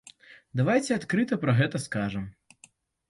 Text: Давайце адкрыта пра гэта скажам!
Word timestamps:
Давайце 0.61 0.89
адкрыта 0.95 1.39
пра 1.43 1.55
гэта 1.63 1.77
скажам! 1.87 2.25